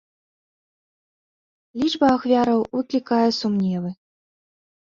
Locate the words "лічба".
1.83-2.07